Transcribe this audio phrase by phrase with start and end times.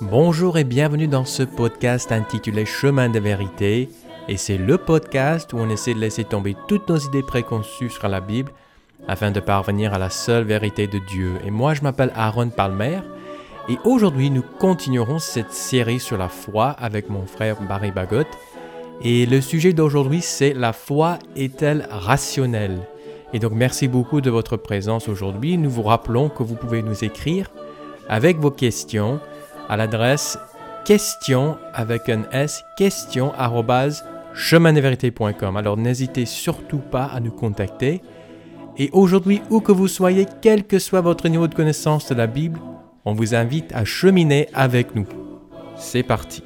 [0.00, 3.88] Bonjour et bienvenue dans ce podcast intitulé Chemin de vérité.
[4.28, 8.08] Et c'est le podcast où on essaie de laisser tomber toutes nos idées préconçues sur
[8.08, 8.50] la Bible
[9.06, 11.34] afin de parvenir à la seule vérité de Dieu.
[11.44, 13.00] Et moi, je m'appelle Aaron Palmer.
[13.68, 18.28] Et aujourd'hui, nous continuerons cette série sur la foi avec mon frère Barry Bagot.
[19.02, 22.78] Et le sujet d'aujourd'hui, c'est la foi est-elle rationnelle?
[23.32, 25.58] Et donc, merci beaucoup de votre présence aujourd'hui.
[25.58, 27.50] Nous vous rappelons que vous pouvez nous écrire
[28.08, 29.20] avec vos questions
[29.68, 30.38] à l'adresse
[30.84, 33.32] question avec un S, question
[34.32, 35.56] chemindeverité.com.
[35.56, 38.00] Alors n'hésitez surtout pas à nous contacter.
[38.78, 42.28] Et aujourd'hui, où que vous soyez, quel que soit votre niveau de connaissance de la
[42.28, 42.60] Bible,
[43.06, 45.06] on vous invite à cheminer avec nous.
[45.76, 46.42] C'est parti.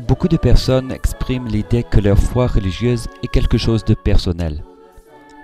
[0.00, 4.64] Beaucoup de personnes expriment l'idée que leur foi religieuse est quelque chose de personnel.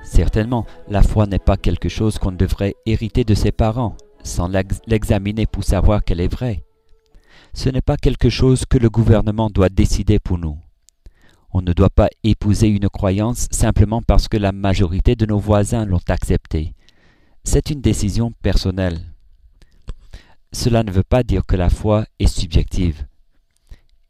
[0.03, 4.81] Certainement, la foi n'est pas quelque chose qu'on devrait hériter de ses parents, sans l'ex-
[4.87, 6.63] l'examiner pour savoir qu'elle est vraie.
[7.55, 10.59] Ce n'est pas quelque chose que le gouvernement doit décider pour nous.
[11.53, 15.85] On ne doit pas épouser une croyance simplement parce que la majorité de nos voisins
[15.85, 16.75] l'ont acceptée.
[17.45, 19.01] C'est une décision personnelle.
[20.53, 23.07] Cela ne veut pas dire que la foi est subjective.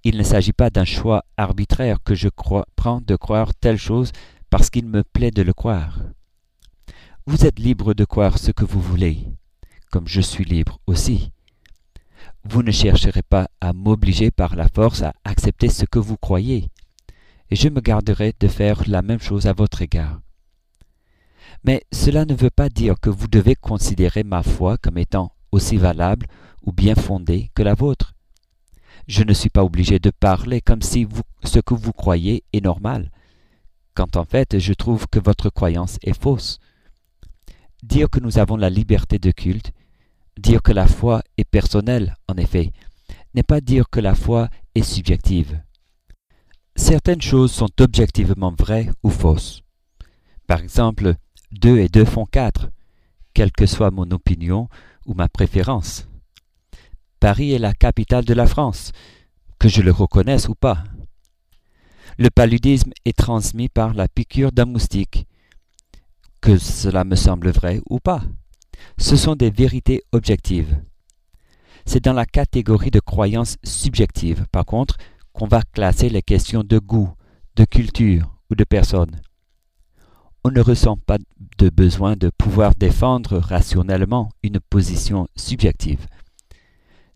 [0.04, 4.12] Il ne s'agit pas d'un choix arbitraire que je prends de croire telle chose
[4.50, 6.00] parce qu'il me plaît de le croire.
[7.27, 9.27] Vous êtes libre de croire ce que vous voulez,
[9.91, 11.32] comme je suis libre aussi.
[12.48, 16.70] Vous ne chercherez pas à m'obliger par la force à accepter ce que vous croyez,
[17.50, 20.21] et je me garderai de faire la même chose à votre égard.
[21.65, 25.76] Mais cela ne veut pas dire que vous devez considérer ma foi comme étant aussi
[25.76, 26.26] valable
[26.62, 28.15] ou bien fondée que la vôtre.
[29.09, 31.09] Je ne suis pas obligé de parler comme si
[31.42, 33.10] ce que vous croyez est normal,
[33.94, 36.60] quand en fait je trouve que votre croyance est fausse.
[37.82, 39.72] Dire que nous avons la liberté de culte,
[40.38, 42.72] dire que la foi est personnelle, en effet,
[43.34, 45.60] n'est pas dire que la foi est subjective.
[46.74, 49.62] Certaines choses sont objectivement vraies ou fausses.
[50.47, 51.14] Par exemple,
[51.52, 52.69] deux et deux font quatre,
[53.34, 54.69] quelle que soit mon opinion
[55.06, 56.06] ou ma préférence.
[57.20, 58.92] Paris est la capitale de la France,
[59.58, 60.84] que je le reconnaisse ou pas.
[62.18, 65.26] Le paludisme est transmis par la piqûre d'un moustique,
[66.41, 68.22] que cela me semble vrai ou pas.
[68.98, 70.81] Ce sont des vérités objectives.
[71.84, 74.97] C'est dans la catégorie de croyances subjectives, par contre,
[75.32, 77.12] qu'on va classer les questions de goût,
[77.56, 79.20] de culture ou de personne.
[80.44, 81.19] On ne ressent pas
[81.59, 86.06] de besoin de pouvoir défendre rationnellement une position subjective.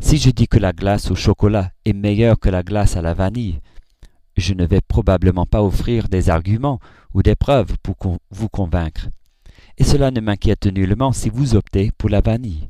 [0.01, 3.15] Si je dis que la glace au chocolat est meilleure que la glace à la
[3.15, 3.61] vanille,
[4.37, 6.81] je ne vais probablement pas offrir des arguments
[7.15, 7.97] ou des preuves pour
[8.31, 9.09] vous convaincre.
[9.81, 12.69] Et cela ne m'inquiète nullement si vous optez pour la vanille.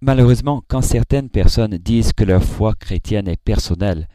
[0.00, 4.06] Malheureusement, quand certaines personnes disent que leur foi chrétienne est personnelle,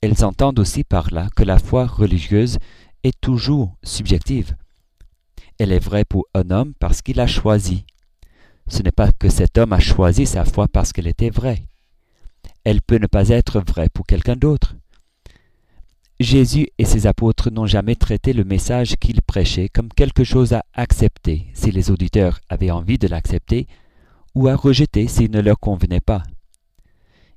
[0.00, 2.58] elles entendent aussi par là que la foi religieuse
[3.02, 4.54] est toujours subjective.
[5.58, 7.84] Elle est vraie pour un homme parce qu'il a choisi.
[8.68, 11.64] Ce n'est pas que cet homme a choisi sa foi parce qu'elle était vraie.
[12.62, 14.76] Elle peut ne pas être vraie pour quelqu'un d'autre.
[16.20, 20.66] Jésus et ses apôtres n'ont jamais traité le message qu'ils prêchaient comme quelque chose à
[20.74, 23.66] accepter si les auditeurs avaient envie de l'accepter
[24.34, 26.22] ou à rejeter s'il ne leur convenait pas.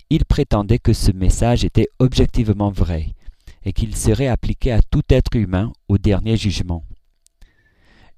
[0.09, 3.15] Ils prétendaient que ce message était objectivement vrai
[3.63, 6.83] et qu'il serait appliqué à tout être humain au dernier jugement.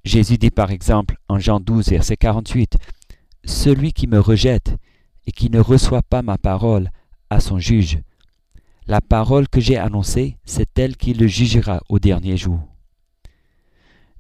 [0.04, 2.78] Jésus dit par exemple en Jean 12, verset 48,
[3.44, 4.76] Celui qui me rejette
[5.28, 6.90] et qui ne reçoit pas ma parole
[7.30, 8.00] à son juge.
[8.88, 12.60] La parole que j'ai annoncée, c'est elle qui le jugera au dernier jour.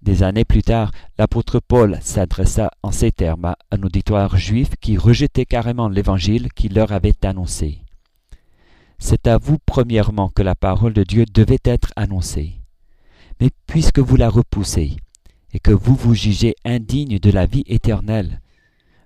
[0.01, 4.97] Des années plus tard, l'apôtre Paul s'adressa en ces termes à un auditoire juif qui
[4.97, 7.81] rejetait carrément l'évangile qu'il leur avait annoncé.
[8.97, 12.59] C'est à vous premièrement que la parole de Dieu devait être annoncée.
[13.39, 14.95] Mais puisque vous la repoussez,
[15.53, 18.41] et que vous vous jugez indigne de la vie éternelle,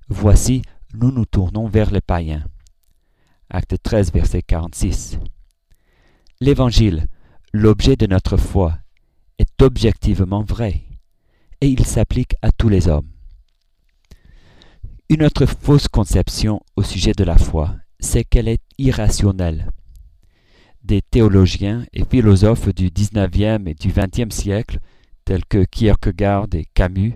[0.07, 0.61] voici,
[0.93, 2.45] nous nous tournons vers les païens.
[3.49, 5.19] Acte 13, verset 46.
[6.41, 7.07] L'Évangile,
[7.53, 8.77] l'objet de notre foi,
[9.39, 10.83] est objectivement vrai,
[11.59, 13.09] et il s'applique à tous les hommes.
[15.09, 19.71] Une autre fausse conception au sujet de la foi c'est qu'elle est irrationnelle.
[20.83, 24.79] Des théologiens et philosophes du XIXe et du XXe siècle,
[25.25, 27.15] tels que Kierkegaard et Camus,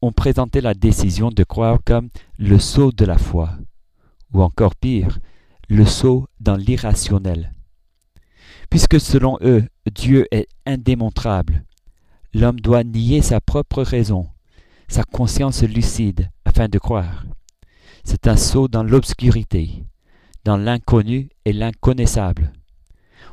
[0.00, 2.08] ont présenté la décision de croire comme
[2.38, 3.50] le saut de la foi,
[4.32, 5.18] ou encore pire,
[5.68, 7.53] le saut dans l'irrationnel.
[8.70, 11.64] Puisque selon eux, Dieu est indémontrable,
[12.32, 14.28] l'homme doit nier sa propre raison,
[14.88, 17.24] sa conscience lucide, afin de croire.
[18.04, 19.84] C'est un saut dans l'obscurité,
[20.44, 22.52] dans l'inconnu et l'inconnaissable.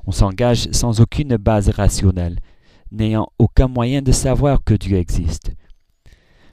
[0.06, 2.40] On s'engage sans aucune base rationnelle,
[2.92, 5.52] n'ayant aucun moyen de savoir que Dieu existe.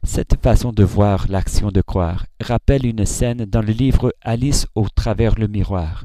[0.04, 4.88] Cette façon de voir l'action de croire rappelle une scène dans le livre Alice au
[4.88, 6.04] travers le miroir,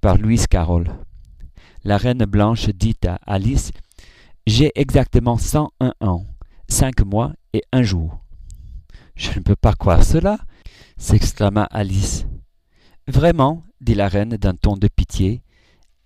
[0.00, 0.90] par Louise Carroll.
[1.82, 3.72] La reine blanche dit à Alice
[4.46, 6.26] J'ai exactement 101 ans,
[6.68, 8.20] cinq mois et un jour.
[9.16, 10.38] Je ne peux pas croire cela,
[10.98, 12.26] s'exclama Alice.
[13.08, 15.42] Vraiment, dit la reine d'un ton de pitié,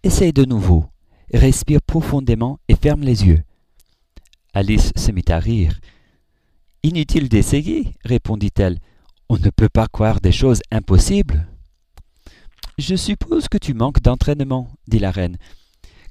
[0.05, 0.85] essaye de nouveau,
[1.33, 3.43] respire profondément et ferme les yeux.
[4.53, 5.81] Alice se mit à rire.
[6.85, 8.79] Inutile d'essayer, répondit-elle.
[9.29, 11.49] On ne peut pas croire des choses impossibles.
[12.79, 15.37] Je suppose que tu manques d'entraînement, dit la reine.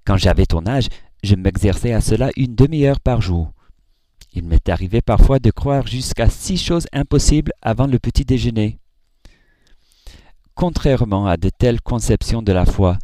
[0.06, 0.88] Quand j'avais ton âge,
[1.24, 3.54] je m'exerçais à cela une demi-heure par jour.
[4.34, 8.80] Il m'est arrivé parfois de croire jusqu'à six choses impossibles avant le petit déjeuner.
[10.56, 12.98] Contrairement à de telles conceptions de la foi,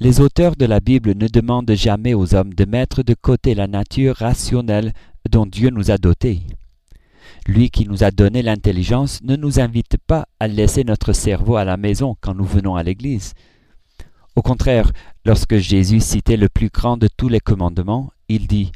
[0.00, 3.66] les auteurs de la Bible ne demandent jamais aux hommes de mettre de côté la
[3.66, 4.92] nature rationnelle
[5.30, 6.42] dont Dieu nous a dotés.
[7.46, 11.64] Lui qui nous a donné l'intelligence ne nous invite pas à laisser notre cerveau à
[11.64, 13.34] la maison quand nous venons à l'Église.
[14.34, 14.92] Au contraire,
[15.26, 18.72] lorsque Jésus citait le plus grand de tous les commandements, il dit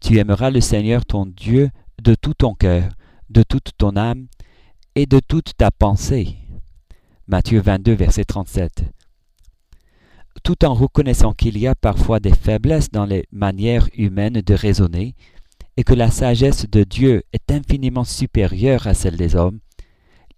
[0.00, 1.70] Tu aimeras le Seigneur ton Dieu
[2.02, 2.90] de tout ton cœur,
[3.28, 4.28] de toute ton âme
[4.94, 6.36] et de toute ta pensée.
[7.26, 8.84] Matthieu 22, verset 37.
[10.42, 15.14] Tout en reconnaissant qu'il y a parfois des faiblesses dans les manières humaines de raisonner,
[15.76, 19.60] et que la sagesse de Dieu est infiniment supérieure à celle des hommes,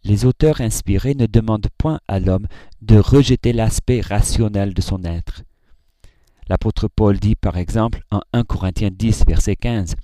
[0.05, 2.47] les auteurs inspirés ne demandent point à l'homme
[2.83, 5.43] de rejeter l'aspect rationnel de son être.
[6.49, 9.95] L'apôtre Paul dit par exemple en 1 Corinthiens 10, verset 15,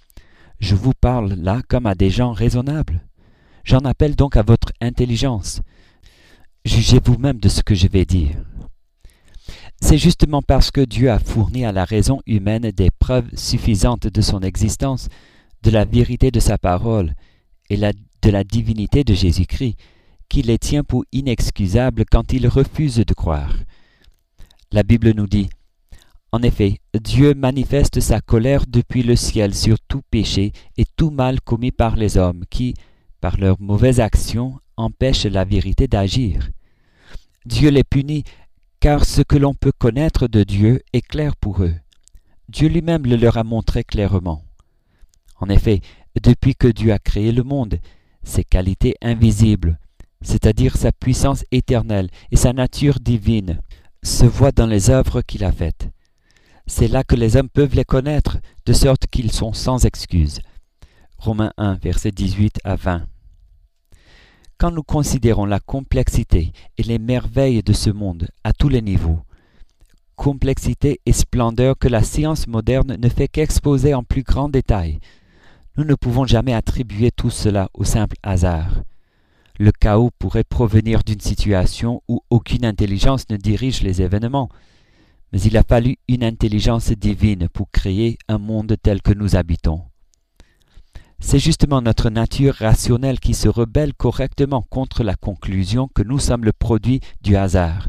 [0.60, 3.04] Je vous parle là comme à des gens raisonnables.
[3.64, 5.60] J'en appelle donc à votre intelligence.
[6.64, 8.36] Jugez vous-même de ce que je vais dire.
[9.80, 14.20] C'est justement parce que Dieu a fourni à la raison humaine des preuves suffisantes de
[14.20, 15.08] son existence,
[15.62, 17.14] de la vérité de sa parole
[17.70, 17.76] et
[18.22, 19.76] de la divinité de Jésus-Christ,
[20.28, 23.54] qu'il les tient pour inexcusables quand ils refusent de croire.
[24.72, 25.48] La Bible nous dit
[26.32, 31.40] En effet, Dieu manifeste sa colère depuis le ciel sur tout péché et tout mal
[31.40, 32.74] commis par les hommes qui,
[33.20, 36.50] par leurs mauvaises actions, empêchent la vérité d'agir.
[37.44, 38.24] Dieu les punit,
[38.80, 41.74] car ce que l'on peut connaître de Dieu est clair pour eux.
[42.48, 44.44] Dieu lui-même le leur a montré clairement.
[45.38, 45.80] En effet,
[46.22, 47.78] depuis que Dieu a créé le monde,
[48.26, 49.78] ses qualités invisibles,
[50.20, 53.60] c'est-à-dire sa puissance éternelle et sa nature divine,
[54.02, 55.88] se voient dans les œuvres qu'il a faites.
[56.66, 60.40] C'est là que les hommes peuvent les connaître, de sorte qu'ils sont sans excuse.
[61.18, 63.06] Romains 1, versets 18 à 20.
[64.58, 69.20] Quand nous considérons la complexité et les merveilles de ce monde à tous les niveaux,
[70.16, 74.98] complexité et splendeur que la science moderne ne fait qu'exposer en plus grand détail,
[75.76, 78.82] nous ne pouvons jamais attribuer tout cela au simple hasard.
[79.58, 84.48] Le chaos pourrait provenir d'une situation où aucune intelligence ne dirige les événements,
[85.32, 89.82] mais il a fallu une intelligence divine pour créer un monde tel que nous habitons.
[91.18, 96.44] C'est justement notre nature rationnelle qui se rebelle correctement contre la conclusion que nous sommes
[96.44, 97.88] le produit du hasard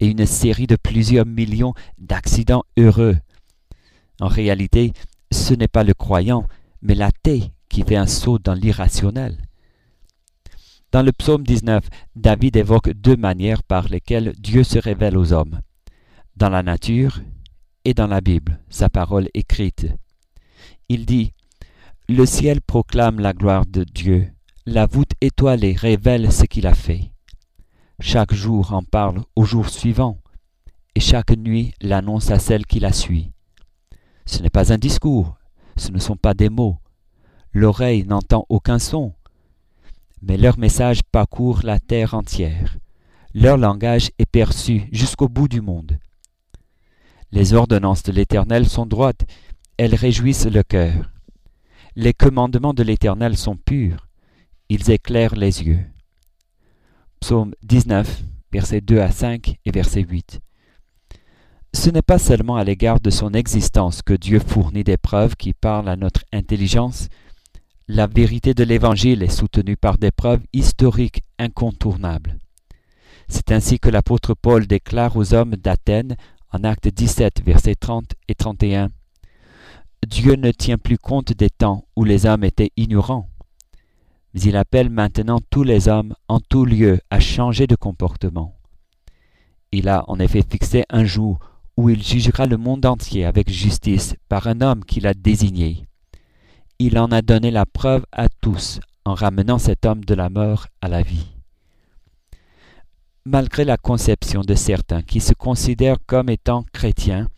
[0.00, 3.18] et une série de plusieurs millions d'accidents heureux.
[4.20, 4.92] En réalité,
[5.32, 6.44] ce n'est pas le croyant,
[6.82, 9.38] mais l'athée qui fait un saut dans l'irrationnel.
[10.90, 11.84] Dans le psaume 19,
[12.16, 15.60] David évoque deux manières par lesquelles Dieu se révèle aux hommes,
[16.36, 17.20] dans la nature
[17.84, 19.86] et dans la Bible, sa parole écrite.
[20.88, 21.32] Il dit
[22.10, 24.32] le ciel proclame la gloire de Dieu,
[24.64, 27.12] la voûte étoilée révèle ce qu'il a fait.
[28.00, 30.18] Chaque jour en parle au jour suivant,
[30.94, 33.30] et chaque nuit l'annonce à celle qui la suit.
[34.24, 35.37] Ce n'est pas un discours,
[35.78, 36.76] ce ne sont pas des mots,
[37.52, 39.14] l'oreille n'entend aucun son,
[40.22, 42.76] mais leur message parcourt la terre entière,
[43.34, 45.98] leur langage est perçu jusqu'au bout du monde.
[47.30, 49.26] Les ordonnances de l'Éternel sont droites,
[49.76, 51.10] elles réjouissent le cœur.
[51.94, 54.08] Les commandements de l'Éternel sont purs,
[54.68, 55.84] ils éclairent les yeux.
[57.20, 60.40] Psaume 19, versets 2 à 5 et verset 8.
[61.74, 65.52] Ce n'est pas seulement à l'égard de son existence que Dieu fournit des preuves qui
[65.52, 67.08] parlent à notre intelligence,
[67.88, 72.38] la vérité de l'Évangile est soutenue par des preuves historiques incontournables.
[73.28, 76.16] C'est ainsi que l'apôtre Paul déclare aux hommes d'Athènes
[76.52, 78.90] en Acte 17, versets 30 et 31.
[80.06, 83.28] Dieu ne tient plus compte des temps où les hommes étaient ignorants,
[84.32, 88.54] mais il appelle maintenant tous les hommes en tout lieu à changer de comportement.
[89.72, 91.38] Il a en effet fixé un jour
[91.78, 95.86] où il jugera le monde entier avec justice par un homme qu'il a désigné.
[96.78, 100.66] Il en a donné la preuve à tous en ramenant cet homme de la mort
[100.82, 101.38] à la vie
[103.28, 107.28] malgré la conception de certains qui se considèrent comme étant chrétiens,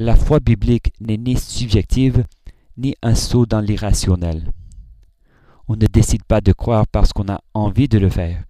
[0.00, 2.24] la foi biblique n'est ni subjective
[2.76, 4.50] ni un saut dans l'irrationnel.
[5.68, 8.42] On ne décide pas de croire parce qu'on a envie de le faire,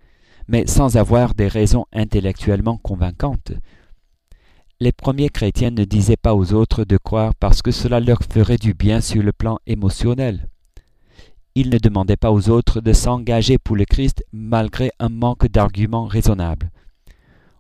[0.49, 3.52] mais sans avoir des raisons intellectuellement convaincantes.
[4.83, 8.57] Les premiers chrétiens ne disaient pas aux autres de croire parce que cela leur ferait
[8.57, 10.49] du bien sur le plan émotionnel.
[11.55, 16.07] Il ne demandait pas aux autres de s'engager pour le Christ malgré un manque d'arguments
[16.07, 16.73] raisonnables.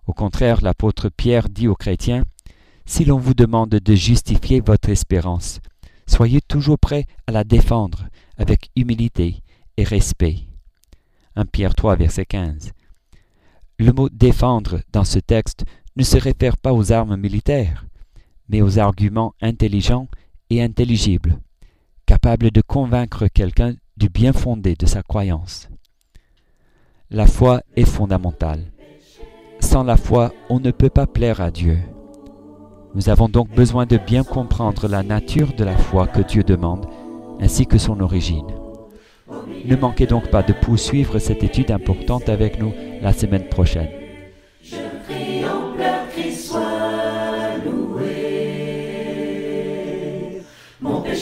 [0.08, 2.24] Au contraire, l'apôtre Pierre dit aux chrétiens,
[2.86, 5.60] Si l'on vous demande de justifier votre espérance,
[6.08, 8.02] soyez toujours prêts à la défendre
[8.36, 9.44] avec humilité
[9.76, 10.38] et respect.
[11.36, 12.72] 1 Pierre 3, verset 15.
[13.78, 15.64] Le mot défendre dans ce texte
[15.96, 17.86] ne se réfère pas aux armes militaires,
[18.48, 20.08] mais aux arguments intelligents
[20.50, 21.38] et intelligibles,
[22.06, 25.68] capables de convaincre quelqu'un du bien fondé de sa croyance.
[27.10, 28.72] La foi est fondamentale.
[29.60, 31.78] Sans la foi, on ne peut pas plaire à Dieu.
[32.94, 36.86] Nous avons donc besoin de bien comprendre la nature de la foi que Dieu demande,
[37.40, 38.48] ainsi que son origine.
[39.64, 44.01] Ne manquez donc pas de poursuivre cette étude importante avec nous la semaine prochaine.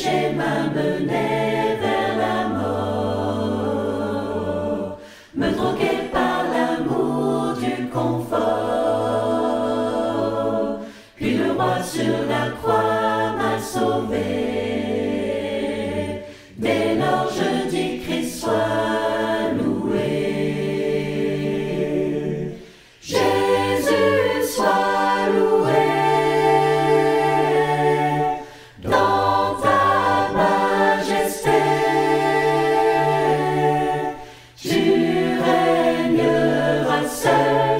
[0.02, 3.78] M'a mené vers la mort,
[5.34, 8.40] me droguer par l'amour du confort.
[11.16, 12.29] Puis le roi sur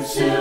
[0.04, 0.39] seul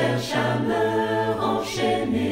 [0.00, 2.29] cherche à me renchaîner,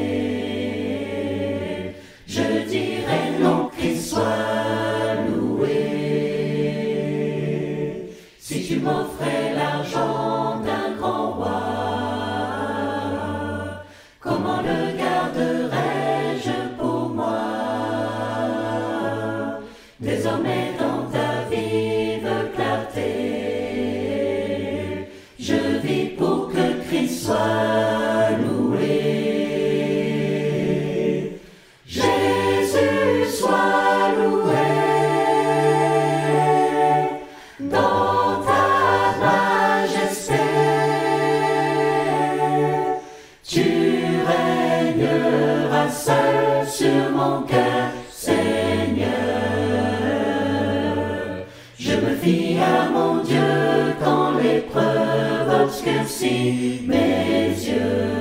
[52.61, 58.19] à mon Dieu quand l'épreuve obscurcit mes yeux.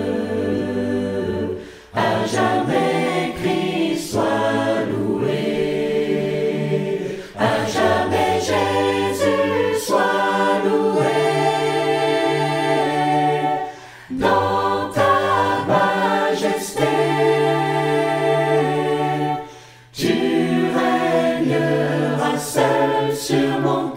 [1.93, 5.35] À jamais Christ soit loué,
[7.37, 11.17] à jamais Jésus soit loué.
[14.11, 15.17] Dans ta
[15.67, 16.93] majesté,
[19.91, 20.15] tu
[20.77, 23.89] règneras seul sur mon